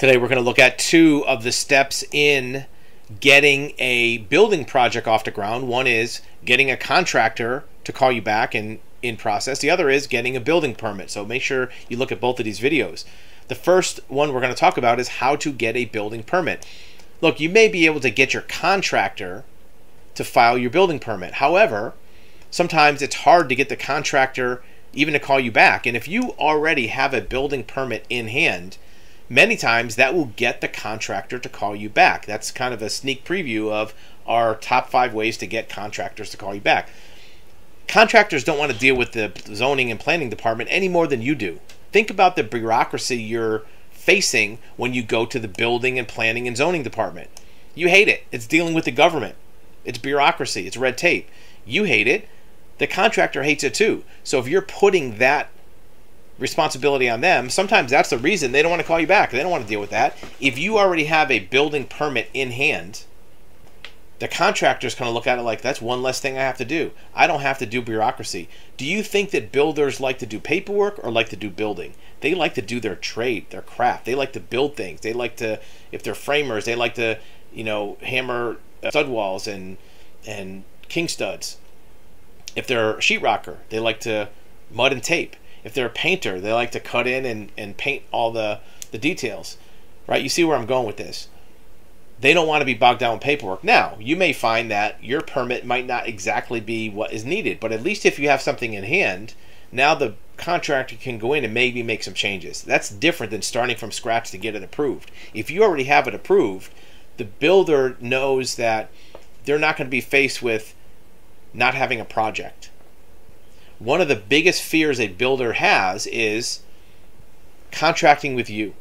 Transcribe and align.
Today 0.00 0.16
we're 0.16 0.28
going 0.28 0.38
to 0.38 0.42
look 0.42 0.58
at 0.58 0.78
two 0.78 1.26
of 1.26 1.42
the 1.42 1.52
steps 1.52 2.02
in 2.10 2.64
getting 3.20 3.74
a 3.78 4.16
building 4.16 4.64
project 4.64 5.06
off 5.06 5.24
the 5.24 5.30
ground. 5.30 5.68
One 5.68 5.86
is 5.86 6.22
getting 6.42 6.70
a 6.70 6.76
contractor 6.78 7.64
to 7.84 7.92
call 7.92 8.10
you 8.10 8.22
back 8.22 8.54
and 8.54 8.78
in 9.02 9.18
process. 9.18 9.58
The 9.58 9.68
other 9.68 9.90
is 9.90 10.06
getting 10.06 10.34
a 10.34 10.40
building 10.40 10.74
permit. 10.74 11.10
So 11.10 11.26
make 11.26 11.42
sure 11.42 11.68
you 11.90 11.98
look 11.98 12.10
at 12.10 12.18
both 12.18 12.38
of 12.38 12.46
these 12.46 12.60
videos. 12.60 13.04
The 13.48 13.54
first 13.54 14.00
one 14.08 14.32
we're 14.32 14.40
going 14.40 14.54
to 14.54 14.58
talk 14.58 14.78
about 14.78 14.98
is 14.98 15.08
how 15.20 15.36
to 15.36 15.52
get 15.52 15.76
a 15.76 15.84
building 15.84 16.22
permit. 16.22 16.64
Look, 17.20 17.38
you 17.38 17.50
may 17.50 17.68
be 17.68 17.84
able 17.84 18.00
to 18.00 18.10
get 18.10 18.32
your 18.32 18.44
contractor 18.44 19.44
to 20.14 20.24
file 20.24 20.56
your 20.56 20.70
building 20.70 20.98
permit. 20.98 21.34
However, 21.34 21.92
sometimes 22.50 23.02
it's 23.02 23.16
hard 23.16 23.50
to 23.50 23.54
get 23.54 23.68
the 23.68 23.76
contractor 23.76 24.62
even 24.94 25.12
to 25.12 25.20
call 25.20 25.38
you 25.38 25.52
back. 25.52 25.84
And 25.84 25.94
if 25.94 26.08
you 26.08 26.30
already 26.38 26.86
have 26.86 27.12
a 27.12 27.20
building 27.20 27.64
permit 27.64 28.06
in 28.08 28.28
hand, 28.28 28.78
many 29.30 29.56
times 29.56 29.96
that 29.96 30.12
will 30.12 30.32
get 30.36 30.60
the 30.60 30.68
contractor 30.68 31.38
to 31.38 31.48
call 31.48 31.74
you 31.74 31.88
back. 31.88 32.26
That's 32.26 32.50
kind 32.50 32.74
of 32.74 32.82
a 32.82 32.90
sneak 32.90 33.24
preview 33.24 33.70
of 33.70 33.94
our 34.26 34.56
top 34.56 34.90
five 34.90 35.14
ways 35.14 35.38
to 35.38 35.46
get 35.46 35.68
contractors 35.68 36.30
to 36.30 36.36
call 36.36 36.54
you 36.54 36.60
back. 36.60 36.90
Contractors 37.88 38.44
don't 38.44 38.58
want 38.58 38.72
to 38.72 38.78
deal 38.78 38.96
with 38.96 39.12
the 39.12 39.32
zoning 39.54 39.90
and 39.90 39.98
planning 39.98 40.28
department 40.28 40.68
any 40.70 40.88
more 40.88 41.06
than 41.06 41.22
you 41.22 41.34
do. 41.34 41.60
Think 41.92 42.10
about 42.10 42.36
the 42.36 42.44
bureaucracy 42.44 43.16
you're 43.16 43.62
facing 43.90 44.58
when 44.76 44.94
you 44.94 45.02
go 45.02 45.24
to 45.26 45.38
the 45.38 45.48
building 45.48 45.98
and 45.98 46.06
planning 46.06 46.46
and 46.46 46.56
zoning 46.56 46.82
department. 46.82 47.30
You 47.74 47.88
hate 47.88 48.08
it. 48.08 48.24
It's 48.30 48.46
dealing 48.46 48.74
with 48.74 48.84
the 48.84 48.90
government. 48.90 49.36
It's 49.84 49.98
bureaucracy. 49.98 50.66
It's 50.66 50.76
red 50.76 50.98
tape. 50.98 51.28
You 51.64 51.84
hate 51.84 52.06
it. 52.06 52.28
The 52.78 52.86
contractor 52.86 53.42
hates 53.42 53.62
it 53.62 53.74
too. 53.74 54.04
So 54.24 54.38
if 54.38 54.48
you're 54.48 54.62
putting 54.62 55.18
that 55.18 55.50
responsibility 56.40 57.08
on 57.08 57.20
them. 57.20 57.50
Sometimes 57.50 57.90
that's 57.90 58.10
the 58.10 58.18
reason 58.18 58.50
they 58.50 58.62
don't 58.62 58.70
want 58.70 58.80
to 58.80 58.88
call 58.88 58.98
you 58.98 59.06
back. 59.06 59.30
They 59.30 59.40
don't 59.40 59.50
want 59.50 59.62
to 59.62 59.68
deal 59.68 59.80
with 59.80 59.90
that. 59.90 60.16
If 60.40 60.58
you 60.58 60.78
already 60.78 61.04
have 61.04 61.30
a 61.30 61.38
building 61.38 61.84
permit 61.84 62.28
in 62.34 62.50
hand, 62.50 63.04
the 64.18 64.28
contractor's 64.28 64.94
going 64.94 65.08
to 65.08 65.14
look 65.14 65.26
at 65.26 65.38
it 65.38 65.42
like 65.42 65.62
that's 65.62 65.80
one 65.80 66.02
less 66.02 66.20
thing 66.20 66.36
I 66.36 66.42
have 66.42 66.58
to 66.58 66.64
do. 66.64 66.92
I 67.14 67.26
don't 67.26 67.40
have 67.40 67.58
to 67.58 67.66
do 67.66 67.80
bureaucracy. 67.80 68.48
Do 68.76 68.84
you 68.84 69.02
think 69.02 69.30
that 69.30 69.52
builders 69.52 70.00
like 70.00 70.18
to 70.18 70.26
do 70.26 70.40
paperwork 70.40 71.02
or 71.04 71.10
like 71.10 71.28
to 71.28 71.36
do 71.36 71.50
building? 71.50 71.94
They 72.20 72.34
like 72.34 72.54
to 72.54 72.62
do 72.62 72.80
their 72.80 72.96
trade, 72.96 73.48
their 73.50 73.62
craft. 73.62 74.04
They 74.04 74.14
like 74.14 74.32
to 74.32 74.40
build 74.40 74.76
things. 74.76 75.00
They 75.00 75.12
like 75.12 75.36
to, 75.36 75.60
if 75.92 76.02
they're 76.02 76.14
framers, 76.14 76.64
they 76.64 76.74
like 76.74 76.94
to, 76.96 77.18
you 77.52 77.64
know, 77.64 77.96
hammer 78.02 78.58
uh, 78.82 78.90
stud 78.90 79.08
walls 79.08 79.46
and 79.46 79.78
and 80.26 80.64
king 80.88 81.08
studs. 81.08 81.56
If 82.54 82.66
they're 82.66 82.96
a 82.96 83.00
sheetrocker, 83.00 83.56
they 83.70 83.78
like 83.78 84.00
to 84.00 84.28
mud 84.70 84.92
and 84.92 85.02
tape 85.02 85.36
if 85.64 85.74
they're 85.74 85.86
a 85.86 85.90
painter, 85.90 86.40
they 86.40 86.52
like 86.52 86.72
to 86.72 86.80
cut 86.80 87.06
in 87.06 87.24
and, 87.24 87.52
and 87.56 87.76
paint 87.76 88.02
all 88.10 88.30
the, 88.30 88.60
the 88.90 88.98
details. 88.98 89.56
Right? 90.06 90.22
You 90.22 90.28
see 90.28 90.44
where 90.44 90.56
I'm 90.56 90.66
going 90.66 90.86
with 90.86 90.96
this. 90.96 91.28
They 92.20 92.34
don't 92.34 92.48
want 92.48 92.60
to 92.60 92.66
be 92.66 92.74
bogged 92.74 93.00
down 93.00 93.14
with 93.14 93.22
paperwork. 93.22 93.64
Now, 93.64 93.96
you 93.98 94.14
may 94.14 94.32
find 94.32 94.70
that 94.70 95.02
your 95.02 95.22
permit 95.22 95.64
might 95.64 95.86
not 95.86 96.06
exactly 96.06 96.60
be 96.60 96.90
what 96.90 97.12
is 97.12 97.24
needed, 97.24 97.60
but 97.60 97.72
at 97.72 97.82
least 97.82 98.04
if 98.04 98.18
you 98.18 98.28
have 98.28 98.42
something 98.42 98.74
in 98.74 98.84
hand, 98.84 99.34
now 99.72 99.94
the 99.94 100.14
contractor 100.36 100.96
can 100.96 101.18
go 101.18 101.32
in 101.32 101.44
and 101.44 101.54
maybe 101.54 101.82
make 101.82 102.02
some 102.02 102.14
changes. 102.14 102.62
That's 102.62 102.90
different 102.90 103.30
than 103.30 103.42
starting 103.42 103.76
from 103.76 103.92
scratch 103.92 104.30
to 104.32 104.38
get 104.38 104.54
it 104.54 104.62
approved. 104.62 105.10
If 105.32 105.50
you 105.50 105.62
already 105.62 105.84
have 105.84 106.08
it 106.08 106.14
approved, 106.14 106.72
the 107.16 107.24
builder 107.24 107.96
knows 108.00 108.56
that 108.56 108.90
they're 109.44 109.58
not 109.58 109.76
going 109.76 109.86
to 109.86 109.90
be 109.90 110.00
faced 110.00 110.42
with 110.42 110.74
not 111.54 111.74
having 111.74 112.00
a 112.00 112.04
project 112.04 112.70
one 113.80 114.00
of 114.02 114.08
the 114.08 114.14
biggest 114.16 114.62
fears 114.62 115.00
a 115.00 115.08
builder 115.08 115.54
has 115.54 116.06
is 116.06 116.60
contracting 117.72 118.34
with 118.34 118.50
you 118.50 118.74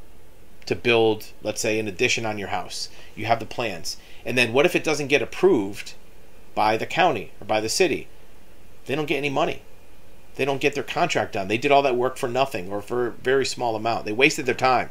to 0.65 0.75
build, 0.75 1.27
let's 1.41 1.61
say, 1.61 1.79
an 1.79 1.87
addition 1.87 2.25
on 2.25 2.37
your 2.37 2.49
house. 2.49 2.89
You 3.15 3.25
have 3.25 3.39
the 3.39 3.45
plans. 3.45 3.97
And 4.25 4.37
then 4.37 4.53
what 4.53 4.65
if 4.65 4.75
it 4.75 4.83
doesn't 4.83 5.07
get 5.07 5.21
approved 5.21 5.93
by 6.53 6.75
the 6.75 6.85
county 6.85 7.31
or 7.39 7.45
by 7.45 7.61
the 7.61 7.69
city? 7.69 8.09
They 8.85 8.95
don't 8.95 9.07
get 9.07 9.17
any 9.17 9.29
money. 9.29 9.61
They 10.35 10.43
don't 10.43 10.61
get 10.61 10.75
their 10.75 10.83
contract 10.83 11.33
done. 11.33 11.47
They 11.47 11.57
did 11.57 11.71
all 11.71 11.81
that 11.81 11.95
work 11.95 12.17
for 12.17 12.27
nothing 12.27 12.69
or 12.69 12.81
for 12.81 13.07
a 13.07 13.11
very 13.11 13.45
small 13.45 13.75
amount. 13.75 14.05
They 14.05 14.11
wasted 14.11 14.45
their 14.45 14.53
time. 14.53 14.89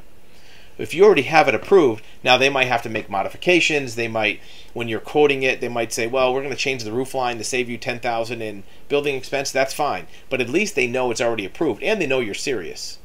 If 0.79 0.95
you 0.95 1.05
already 1.05 1.23
have 1.23 1.49
it 1.49 1.55
approved, 1.55 2.05
now 2.23 2.39
they 2.39 2.49
might 2.49 2.69
have 2.69 2.83
to 2.83 2.89
make 2.89 3.11
modifications. 3.11 3.97
They 3.97 4.09
might, 4.09 4.41
when 4.73 4.89
you're 4.89 5.01
quoting 5.01 5.43
it, 5.43 5.61
they 5.61 5.69
might 5.69 5.93
say, 5.93 6.07
"Well, 6.07 6.33
we're 6.33 6.41
going 6.41 6.55
to 6.55 6.57
change 6.57 6.85
the 6.85 6.93
roof 6.93 7.15
line 7.15 7.37
to 7.39 7.45
save 7.45 7.69
you 7.69 7.77
ten 7.77 7.99
thousand 7.99 8.43
in 8.43 8.63
building 8.89 9.17
expense." 9.17 9.51
That's 9.51 9.75
fine, 9.75 10.07
but 10.31 10.41
at 10.41 10.49
least 10.49 10.77
they 10.77 10.87
know 10.87 11.11
it's 11.11 11.21
already 11.21 11.45
approved 11.45 11.83
and 11.83 12.01
they 12.01 12.07
know 12.07 12.21
you're 12.21 12.35
serious. 12.35 12.99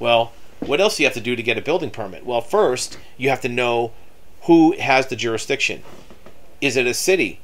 Well, 0.00 0.32
what 0.58 0.80
else 0.80 0.96
do 0.96 1.04
you 1.04 1.06
have 1.06 1.14
to 1.14 1.20
do 1.20 1.36
to 1.36 1.42
get 1.42 1.56
a 1.56 1.62
building 1.62 1.90
permit? 1.90 2.26
Well, 2.26 2.40
first 2.40 2.98
you 3.16 3.30
have 3.30 3.40
to 3.42 3.48
know 3.48 3.92
who 4.42 4.76
has 4.78 5.06
the 5.06 5.16
jurisdiction. 5.16 5.82
Is 6.60 6.76
it 6.76 6.86
a 6.86 6.94
city 6.94 7.40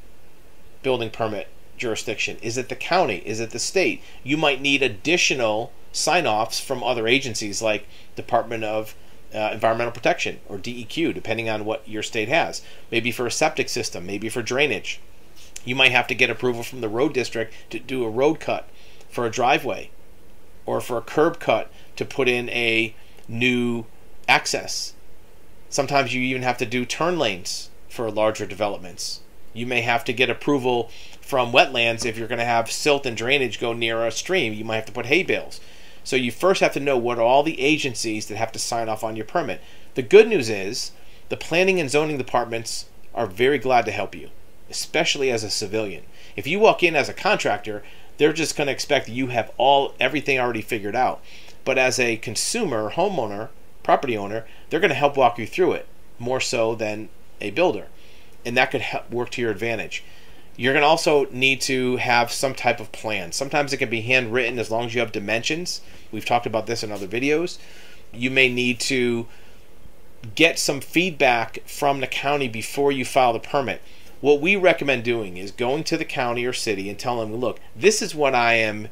building 0.83 1.11
permit 1.11 1.49
jurisdiction? 1.79 2.37
Is 2.43 2.59
it 2.59 2.69
the 2.69 2.77
county? 2.77 3.23
Is 3.25 3.41
it 3.41 3.51
the 3.51 3.59
state? 3.59 4.03
You 4.25 4.37
might 4.37 4.61
need 4.61 4.83
additional 4.83 5.73
sign 5.93 6.27
offs 6.27 6.61
from 6.61 6.83
other 6.83 7.07
agencies 7.07 7.63
like 7.63 7.87
Department 8.17 8.65
of 8.65 8.95
uh, 9.35 9.51
environmental 9.53 9.93
protection 9.93 10.41
or 10.49 10.59
DEQ, 10.59 11.15
depending 11.15 11.49
on 11.49 11.65
what 11.65 11.87
your 11.89 12.03
state 12.03 12.29
has. 12.29 12.63
Maybe 12.91 13.11
for 13.11 13.27
a 13.27 13.31
septic 13.31 13.69
system, 13.69 14.07
maybe 14.07 14.29
for 14.29 14.43
drainage. 14.43 15.01
You 15.65 15.75
might 15.75 15.93
have 15.93 16.07
to 16.09 16.15
get 16.15 16.31
approval 16.31 16.63
from 16.63 16.81
the 16.81 16.89
road 16.89 17.13
district 17.13 17.55
to 17.71 17.79
do 17.79 18.05
a 18.05 18.11
road 18.11 18.41
cut 18.41 18.69
for 19.09 19.27
a 19.27 19.31
driveway 19.31 19.91
or 20.65 20.81
for 20.81 20.99
a 20.99 21.03
curb 21.03 21.41
cut 21.41 21.71
to 21.97 22.05
put 22.05 22.29
in 22.29 22.49
a 22.51 22.95
new 23.29 23.87
access. 24.29 24.95
Sometimes 25.69 26.15
you 26.15 26.23
even 26.23 26.43
have 26.43 26.59
to 26.59 26.67
do 26.67 26.85
turn 26.85 27.19
lanes 27.19 27.71
for 27.89 28.11
larger 28.11 28.47
developments. 28.47 29.21
You 29.53 29.67
may 29.67 29.81
have 29.81 30.05
to 30.05 30.13
get 30.13 30.31
approval 30.31 30.91
from 31.21 31.53
wetlands 31.53 32.05
if 32.05 32.17
you're 32.17 32.29
going 32.29 32.39
to 32.39 32.45
have 32.45 32.71
silt 32.71 33.07
and 33.07 33.17
drainage 33.17 33.59
go 33.59 33.73
near 33.73 34.07
a 34.07 34.13
stream. 34.13 34.53
You 34.53 34.65
might 34.65 34.77
have 34.77 34.87
to 34.87 34.93
put 34.93 35.07
hay 35.07 35.23
bales. 35.23 35.61
So 36.07 36.15
you 36.15 36.31
first 36.31 36.61
have 36.61 36.73
to 36.75 36.79
know 36.79 36.97
what 36.97 37.19
are 37.19 37.23
all 37.23 37.43
the 37.43 37.61
agencies 37.61 38.27
that 38.27 38.37
have 38.37 38.53
to 38.53 38.61
sign 38.61 38.89
off 38.89 39.03
on 39.03 39.17
your 39.17 39.25
permit. 39.25 39.61
The 39.97 40.03
good 40.03 40.29
news 40.29 40.49
is 40.49 40.93
the 41.31 41.37
planning 41.37 41.81
and 41.81 41.91
zoning 41.91 42.17
departments 42.17 42.87
are 43.13 43.27
very 43.27 43.59
glad 43.59 43.85
to 43.87 43.91
help 43.91 44.15
you, 44.15 44.31
especially 44.71 45.33
as 45.33 45.43
a 45.43 45.51
civilian. 45.51 46.05
If 46.37 46.47
you 46.47 46.61
walk 46.61 46.85
in 46.85 46.95
as 46.95 47.09
a 47.09 47.13
contractor, 47.13 47.83
they're 48.19 48.33
just 48.33 48.57
going 48.57 48.69
to 48.69 48.73
expect 48.73 49.09
you 49.09 49.27
have 49.29 49.51
all 49.59 49.95
everything 49.99 50.39
already 50.39 50.63
figured 50.63 50.95
out. 50.95 51.21
But 51.65 51.77
as 51.77 51.99
a 51.99 52.19
consumer, 52.19 52.93
homeowner, 52.93 53.49
property 53.83 54.17
owner, 54.17 54.47
they're 54.71 54.79
going 54.79 54.91
to 54.91 54.95
help 54.95 55.17
walk 55.17 55.41
you 55.41 55.47
through 55.49 55.73
it 55.73 55.89
more 56.21 56.41
so 56.41 56.77
than 56.77 57.09
a 57.41 57.51
builder. 57.51 57.89
And 58.45 58.57
that 58.57 58.71
could 58.71 58.81
help 58.81 59.11
work 59.11 59.31
to 59.31 59.43
your 59.43 59.51
advantage. 59.51 60.05
You're 60.57 60.73
going 60.73 60.83
to 60.83 60.89
also 60.89 61.27
need 61.31 61.61
to 61.63 61.97
have 61.97 62.33
some 62.33 62.55
type 62.55 62.81
of 62.81 62.91
plan. 62.93 63.33
Sometimes 63.33 63.73
it 63.73 63.77
can 63.77 63.91
be 63.91 64.01
handwritten 64.01 64.59
as 64.59 64.71
long 64.71 64.87
as 64.87 64.95
you 64.95 65.01
have 65.01 65.13
dimensions. 65.13 65.83
We've 66.11 66.25
talked 66.25 66.47
about 66.47 66.67
this 66.67 66.83
in 66.83 66.91
other 66.91 67.07
videos. 67.07 67.59
You 68.13 68.31
may 68.31 68.49
need 68.49 68.81
to 68.81 69.27
get 70.35 70.59
some 70.59 70.81
feedback 70.81 71.63
from 71.67 72.01
the 72.01 72.07
county 72.07 72.49
before 72.49 72.91
you 72.91 73.05
file 73.05 73.35
the 73.35 73.39
permit. 73.39 73.83
What 74.21 74.41
we 74.41 74.57
recommend 74.57 75.05
doing 75.05 75.37
is 75.37 75.51
going 75.51 75.85
to 75.85 75.99
the 75.99 76.05
county 76.07 76.47
or 76.47 76.55
city 76.55 76.89
and 76.89 76.99
telling 76.99 77.31
them, 77.31 77.41
look, 77.41 77.61
this 77.77 78.01
is 78.01 78.15
what 78.15 78.35
I 78.35 78.55
am 78.55 78.89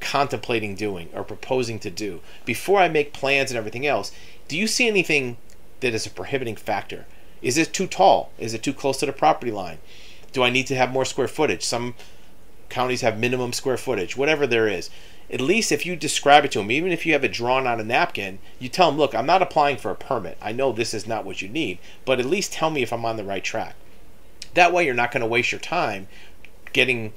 contemplating 0.00 0.74
doing 0.74 1.08
or 1.14 1.24
proposing 1.24 1.78
to 1.80 1.90
do. 1.90 2.20
Before 2.46 2.80
I 2.80 2.88
make 2.88 3.12
plans 3.12 3.50
and 3.50 3.58
everything 3.58 3.86
else, 3.86 4.12
do 4.48 4.56
you 4.56 4.66
see 4.66 4.88
anything 4.88 5.36
that 5.80 5.94
is 5.94 6.06
a 6.06 6.10
prohibiting 6.10 6.56
factor? 6.56 7.04
Is 7.42 7.58
it 7.58 7.74
too 7.74 7.86
tall? 7.86 8.32
Is 8.38 8.54
it 8.54 8.62
too 8.62 8.72
close 8.72 8.98
to 8.98 9.06
the 9.06 9.12
property 9.12 9.52
line? 9.52 9.78
Do 10.32 10.42
I 10.42 10.50
need 10.50 10.66
to 10.68 10.76
have 10.76 10.90
more 10.90 11.04
square 11.04 11.28
footage? 11.28 11.62
Some 11.62 11.94
counties 12.72 13.02
have 13.02 13.18
minimum 13.18 13.52
square 13.52 13.76
footage, 13.76 14.16
whatever 14.16 14.46
there 14.46 14.66
is. 14.66 14.88
At 15.30 15.40
least 15.40 15.72
if 15.72 15.86
you 15.86 15.94
describe 15.94 16.44
it 16.44 16.52
to 16.52 16.58
them, 16.58 16.70
even 16.70 16.90
if 16.90 17.06
you 17.06 17.12
have 17.12 17.24
it 17.24 17.32
drawn 17.32 17.66
on 17.66 17.80
a 17.80 17.84
napkin, 17.84 18.38
you 18.58 18.68
tell 18.68 18.90
them, 18.90 18.98
look, 18.98 19.14
I'm 19.14 19.26
not 19.26 19.42
applying 19.42 19.76
for 19.76 19.90
a 19.90 19.96
permit. 19.96 20.38
I 20.42 20.52
know 20.52 20.72
this 20.72 20.94
is 20.94 21.06
not 21.06 21.24
what 21.24 21.42
you 21.42 21.48
need, 21.48 21.78
but 22.04 22.18
at 22.18 22.26
least 22.26 22.52
tell 22.52 22.70
me 22.70 22.82
if 22.82 22.92
I'm 22.92 23.04
on 23.04 23.16
the 23.16 23.24
right 23.24 23.44
track. 23.44 23.76
That 24.54 24.72
way, 24.72 24.84
you're 24.84 24.94
not 24.94 25.12
going 25.12 25.20
to 25.20 25.26
waste 25.26 25.52
your 25.52 25.60
time 25.60 26.08
getting 26.72 27.12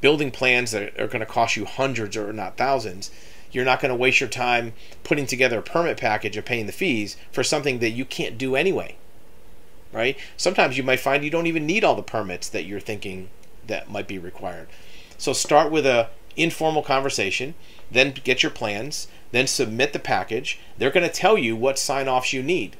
building 0.00 0.30
plans 0.30 0.70
that 0.70 0.98
are 1.00 1.08
going 1.08 1.20
to 1.20 1.26
cost 1.26 1.56
you 1.56 1.64
hundreds 1.64 2.16
or 2.16 2.32
not 2.32 2.56
thousands. 2.56 3.10
You're 3.50 3.64
not 3.64 3.80
going 3.80 3.90
to 3.90 3.96
waste 3.96 4.20
your 4.20 4.28
time 4.28 4.74
putting 5.04 5.26
together 5.26 5.58
a 5.58 5.62
permit 5.62 5.96
package 5.96 6.36
and 6.36 6.46
paying 6.46 6.66
the 6.66 6.72
fees 6.72 7.16
for 7.32 7.42
something 7.42 7.78
that 7.78 7.90
you 7.90 8.04
can't 8.04 8.38
do 8.38 8.54
anyway 8.54 8.96
right? 9.92 10.18
Sometimes 10.36 10.76
you 10.76 10.82
might 10.82 11.00
find 11.00 11.24
you 11.24 11.30
don't 11.30 11.46
even 11.46 11.66
need 11.66 11.84
all 11.84 11.94
the 11.94 12.02
permits 12.02 12.48
that 12.48 12.64
you're 12.64 12.80
thinking 12.80 13.30
that 13.66 13.90
might 13.90 14.08
be 14.08 14.18
required. 14.18 14.68
So 15.16 15.32
start 15.32 15.70
with 15.70 15.86
a 15.86 16.08
informal 16.36 16.82
conversation, 16.82 17.54
then 17.90 18.14
get 18.24 18.42
your 18.42 18.50
plans, 18.50 19.08
then 19.32 19.46
submit 19.46 19.92
the 19.92 19.98
package. 19.98 20.60
They're 20.76 20.90
going 20.90 21.08
to 21.08 21.12
tell 21.12 21.36
you 21.36 21.56
what 21.56 21.78
sign-offs 21.78 22.32
you 22.32 22.42
need, 22.42 22.76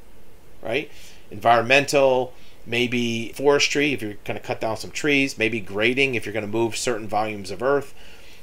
right? 0.62 0.90
Environmental, 1.31 2.32
maybe 2.64 3.32
forestry 3.34 3.93
if 3.93 4.00
you're 4.00 4.14
going 4.25 4.38
to 4.38 4.46
cut 4.46 4.60
down 4.60 4.76
some 4.76 4.90
trees, 4.90 5.37
maybe 5.37 5.60
grading 5.60 6.14
if 6.14 6.25
you're 6.25 6.32
going 6.32 6.46
to 6.46 6.50
move 6.50 6.76
certain 6.76 7.08
volumes 7.08 7.50
of 7.50 7.62
earth, 7.62 7.94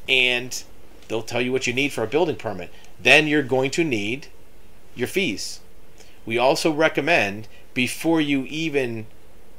and 0.09 0.63
they'll 1.07 1.21
tell 1.21 1.41
you 1.41 1.51
what 1.51 1.67
you 1.67 1.73
need 1.73 1.93
for 1.93 2.03
a 2.03 2.07
building 2.07 2.35
permit. 2.35 2.71
Then 2.99 3.27
you're 3.27 3.43
going 3.43 3.71
to 3.71 3.83
need 3.83 4.27
your 4.95 5.07
fees 5.07 5.61
we 6.25 6.37
also 6.37 6.71
recommend 6.71 7.47
before 7.75 8.19
you 8.19 8.45
even 8.45 9.05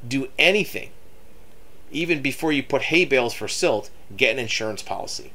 do 0.06 0.28
anything, 0.36 0.90
even 1.92 2.20
before 2.20 2.50
you 2.50 2.64
put 2.64 2.82
hay 2.82 3.04
bales 3.04 3.34
for 3.34 3.46
silt, 3.46 3.90
get 4.16 4.32
an 4.32 4.40
insurance 4.40 4.82
policy. 4.82 5.30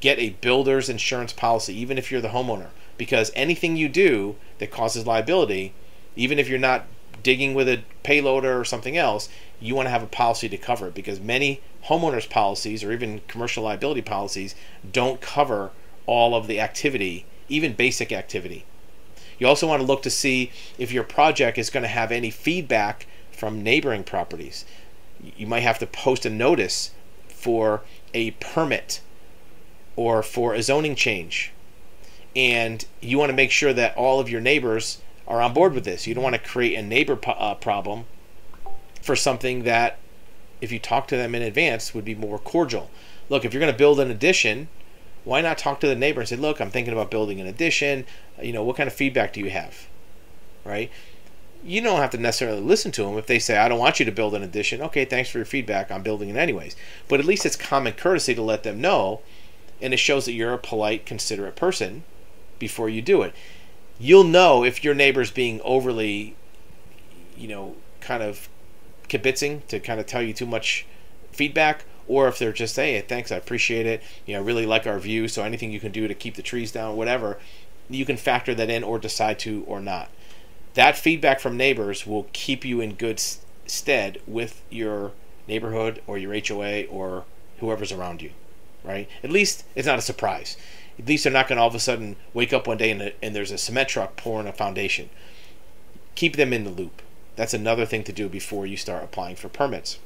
Get 0.00 0.18
a 0.18 0.30
builder's 0.40 0.88
insurance 0.88 1.32
policy, 1.32 1.78
even 1.78 1.98
if 1.98 2.10
you're 2.10 2.20
the 2.20 2.28
homeowner, 2.28 2.70
because 2.98 3.30
anything 3.36 3.76
you 3.76 3.88
do 3.88 4.34
that 4.58 4.72
causes 4.72 5.06
liability, 5.06 5.72
even 6.16 6.38
if 6.40 6.48
you're 6.48 6.58
not 6.58 6.86
digging 7.22 7.54
with 7.54 7.68
a 7.68 7.82
payloader 8.02 8.58
or 8.58 8.64
something 8.64 8.96
else, 8.96 9.28
you 9.60 9.74
want 9.74 9.86
to 9.86 9.90
have 9.90 10.02
a 10.02 10.06
policy 10.06 10.48
to 10.48 10.56
cover 10.56 10.88
it 10.88 10.94
because 10.94 11.20
many 11.20 11.60
homeowners 11.86 12.28
policies 12.28 12.82
or 12.82 12.92
even 12.92 13.20
commercial 13.28 13.64
liability 13.64 14.02
policies 14.02 14.54
don't 14.92 15.20
cover 15.20 15.70
all 16.06 16.34
of 16.34 16.46
the 16.46 16.60
activity, 16.60 17.26
even 17.48 17.72
basic 17.72 18.12
activity. 18.12 18.64
You 19.38 19.46
also 19.46 19.66
want 19.66 19.80
to 19.80 19.86
look 19.86 20.02
to 20.02 20.10
see 20.10 20.50
if 20.78 20.92
your 20.92 21.04
project 21.04 21.58
is 21.58 21.70
going 21.70 21.82
to 21.82 21.88
have 21.88 22.10
any 22.10 22.30
feedback 22.30 23.06
from 23.30 23.62
neighboring 23.62 24.04
properties. 24.04 24.64
You 25.36 25.46
might 25.46 25.60
have 25.60 25.78
to 25.80 25.86
post 25.86 26.24
a 26.24 26.30
notice 26.30 26.92
for 27.28 27.82
a 28.14 28.30
permit 28.32 29.00
or 29.94 30.22
for 30.22 30.54
a 30.54 30.62
zoning 30.62 30.94
change. 30.94 31.52
And 32.34 32.84
you 33.00 33.18
want 33.18 33.30
to 33.30 33.36
make 33.36 33.50
sure 33.50 33.72
that 33.72 33.96
all 33.96 34.20
of 34.20 34.28
your 34.28 34.40
neighbors 34.40 35.00
are 35.26 35.40
on 35.40 35.54
board 35.54 35.74
with 35.74 35.84
this. 35.84 36.06
You 36.06 36.14
don't 36.14 36.24
want 36.24 36.34
to 36.34 36.40
create 36.40 36.76
a 36.76 36.82
neighbor 36.82 37.16
po- 37.16 37.32
uh, 37.32 37.54
problem 37.54 38.04
for 39.02 39.16
something 39.16 39.64
that, 39.64 39.98
if 40.60 40.72
you 40.72 40.78
talk 40.78 41.08
to 41.08 41.16
them 41.16 41.34
in 41.34 41.42
advance, 41.42 41.94
would 41.94 42.04
be 42.04 42.14
more 42.14 42.38
cordial. 42.38 42.90
Look, 43.28 43.44
if 43.44 43.52
you're 43.52 43.60
going 43.60 43.72
to 43.72 43.78
build 43.78 44.00
an 44.00 44.10
addition, 44.10 44.68
why 45.26 45.40
not 45.40 45.58
talk 45.58 45.80
to 45.80 45.88
the 45.88 45.96
neighbor 45.96 46.20
and 46.20 46.28
say, 46.28 46.36
"Look, 46.36 46.60
I'm 46.60 46.70
thinking 46.70 46.92
about 46.92 47.10
building 47.10 47.40
an 47.40 47.48
addition. 47.48 48.06
You 48.40 48.52
know, 48.52 48.62
what 48.62 48.76
kind 48.76 48.86
of 48.86 48.94
feedback 48.94 49.32
do 49.32 49.40
you 49.40 49.50
have?" 49.50 49.88
Right? 50.64 50.90
You 51.64 51.80
don't 51.80 51.98
have 51.98 52.10
to 52.10 52.18
necessarily 52.18 52.60
listen 52.60 52.92
to 52.92 53.02
them 53.02 53.18
if 53.18 53.26
they 53.26 53.40
say, 53.40 53.56
"I 53.56 53.68
don't 53.68 53.80
want 53.80 53.98
you 53.98 54.06
to 54.06 54.12
build 54.12 54.36
an 54.36 54.44
addition." 54.44 54.80
Okay, 54.82 55.04
thanks 55.04 55.28
for 55.28 55.38
your 55.38 55.44
feedback. 55.44 55.90
I'm 55.90 56.04
building 56.04 56.28
it 56.28 56.36
anyways. 56.36 56.76
But 57.08 57.18
at 57.18 57.26
least 57.26 57.44
it's 57.44 57.56
common 57.56 57.94
courtesy 57.94 58.36
to 58.36 58.42
let 58.42 58.62
them 58.62 58.80
know, 58.80 59.20
and 59.82 59.92
it 59.92 59.98
shows 59.98 60.26
that 60.26 60.32
you're 60.32 60.52
a 60.52 60.58
polite, 60.58 61.04
considerate 61.04 61.56
person 61.56 62.04
before 62.60 62.88
you 62.88 63.02
do 63.02 63.22
it. 63.22 63.34
You'll 63.98 64.24
know 64.24 64.62
if 64.62 64.84
your 64.84 64.94
neighbor's 64.94 65.32
being 65.32 65.60
overly, 65.64 66.36
you 67.36 67.48
know, 67.48 67.74
kind 68.00 68.22
of 68.22 68.48
kibitzing 69.08 69.66
to 69.66 69.80
kind 69.80 69.98
of 69.98 70.06
tell 70.06 70.22
you 70.22 70.32
too 70.32 70.46
much 70.46 70.86
feedback 71.32 71.84
or 72.08 72.28
if 72.28 72.38
they're 72.38 72.52
just 72.52 72.76
hey 72.76 73.00
thanks 73.00 73.32
i 73.32 73.36
appreciate 73.36 73.86
it. 73.86 74.02
You 74.24 74.34
know 74.34 74.40
I 74.40 74.44
really 74.44 74.66
like 74.66 74.86
our 74.86 74.98
view 74.98 75.28
so 75.28 75.42
anything 75.42 75.72
you 75.72 75.80
can 75.80 75.92
do 75.92 76.08
to 76.08 76.14
keep 76.14 76.34
the 76.34 76.42
trees 76.42 76.72
down 76.72 76.96
whatever 76.96 77.38
you 77.88 78.04
can 78.04 78.16
factor 78.16 78.54
that 78.54 78.70
in 78.70 78.82
or 78.82 78.98
decide 78.98 79.38
to 79.38 79.64
or 79.68 79.80
not. 79.80 80.10
That 80.74 80.98
feedback 80.98 81.38
from 81.38 81.56
neighbors 81.56 82.06
will 82.06 82.26
keep 82.32 82.64
you 82.64 82.80
in 82.80 82.94
good 82.94 83.20
stead 83.20 84.20
with 84.26 84.62
your 84.70 85.12
neighborhood 85.46 86.02
or 86.06 86.18
your 86.18 86.34
hoa 86.34 86.84
or 86.86 87.24
whoever's 87.60 87.92
around 87.92 88.22
you 88.22 88.32
right? 88.86 89.08
At 89.22 89.30
least 89.30 89.64
it's 89.74 89.86
not 89.86 89.98
a 89.98 90.02
surprise. 90.02 90.56
At 90.98 91.06
least 91.06 91.24
they're 91.24 91.32
not 91.32 91.48
going 91.48 91.56
to 91.56 91.62
all 91.62 91.68
of 91.68 91.74
a 91.74 91.80
sudden 91.80 92.16
wake 92.32 92.52
up 92.52 92.66
one 92.66 92.78
day 92.78 92.90
and, 92.90 93.12
and 93.22 93.34
there's 93.34 93.50
a 93.50 93.58
cement 93.58 93.88
truck 93.88 94.16
pouring 94.16 94.46
a 94.46 94.52
foundation. 94.52 95.10
Keep 96.14 96.36
them 96.36 96.52
in 96.52 96.64
the 96.64 96.70
loop. 96.70 97.02
That's 97.34 97.52
another 97.52 97.84
thing 97.84 98.04
to 98.04 98.12
do 98.12 98.28
before 98.28 98.64
you 98.64 98.76
start 98.76 99.04
applying 99.04 99.36
for 99.36 99.48
permits 99.48 99.98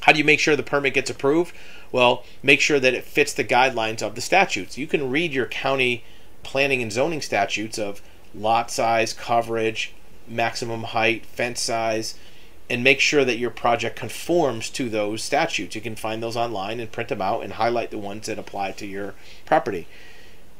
how 0.00 0.12
do 0.12 0.18
you 0.18 0.24
make 0.24 0.40
sure 0.40 0.56
the 0.56 0.62
permit 0.62 0.94
gets 0.94 1.10
approved? 1.10 1.54
Well, 1.92 2.24
make 2.42 2.60
sure 2.60 2.80
that 2.80 2.94
it 2.94 3.04
fits 3.04 3.32
the 3.32 3.44
guidelines 3.44 4.02
of 4.02 4.14
the 4.14 4.20
statutes. 4.20 4.78
You 4.78 4.86
can 4.86 5.10
read 5.10 5.32
your 5.32 5.46
county 5.46 6.04
planning 6.42 6.82
and 6.82 6.92
zoning 6.92 7.20
statutes 7.20 7.78
of 7.78 8.00
lot 8.34 8.70
size, 8.70 9.12
coverage, 9.12 9.92
maximum 10.26 10.84
height, 10.84 11.26
fence 11.26 11.60
size, 11.60 12.14
and 12.68 12.84
make 12.84 13.00
sure 13.00 13.24
that 13.24 13.38
your 13.38 13.50
project 13.50 13.96
conforms 13.96 14.70
to 14.70 14.88
those 14.88 15.22
statutes. 15.22 15.74
You 15.74 15.80
can 15.80 15.96
find 15.96 16.22
those 16.22 16.36
online 16.36 16.78
and 16.78 16.92
print 16.92 17.08
them 17.08 17.20
out 17.20 17.42
and 17.42 17.54
highlight 17.54 17.90
the 17.90 17.98
ones 17.98 18.26
that 18.26 18.38
apply 18.38 18.72
to 18.72 18.86
your 18.86 19.14
property. 19.44 19.88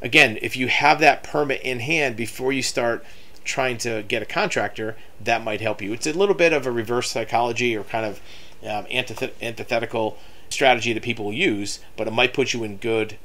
Again, 0.02 0.38
if 0.42 0.56
you 0.56 0.69
have 0.69 0.98
that 1.00 1.22
permit 1.22 1.62
in 1.62 1.81
hand 1.81 2.16
before 2.16 2.52
you 2.52 2.62
start 2.62 3.04
trying 3.44 3.78
to 3.78 4.02
get 4.02 4.22
a 4.22 4.26
contractor, 4.26 4.96
that 5.22 5.44
might 5.44 5.60
help 5.60 5.81
you. 5.81 5.92
It's 5.92 6.06
a 6.06 6.12
little 6.12 6.34
bit 6.34 6.52
of 6.52 6.66
a 6.66 6.72
reverse 6.72 7.10
psychology 7.10 7.76
or 7.76 7.84
kind 7.84 8.04
of 8.04 8.20
um, 8.62 8.84
antith- 8.86 9.32
antithetical 9.40 10.18
strategy 10.48 10.92
that 10.92 11.02
people 11.02 11.32
use, 11.32 11.80
but 11.96 12.06
it 12.06 12.12
might 12.12 12.34
put 12.34 12.52
you 12.52 12.64
in 12.64 12.76
good 12.76 13.16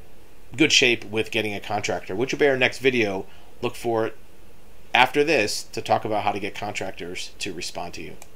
good 0.55 0.71
shape 0.71 1.03
with 1.05 1.31
getting 1.31 1.53
a 1.53 1.59
contractor, 1.59 2.15
which 2.15 2.31
will 2.31 2.39
be 2.39 2.47
our 2.47 2.55
next 2.55 2.79
video. 2.79 3.25
Look 3.61 3.75
for 3.75 4.05
it 4.05 4.17
after 4.93 5.23
this 5.23 5.63
to 5.63 5.81
talk 5.81 6.05
about 6.05 6.23
how 6.23 6.31
to 6.31 6.39
get 6.39 6.55
contractors 6.55 7.31
to 7.39 7.53
respond 7.53 7.93
to 7.95 8.01
you. 8.01 8.15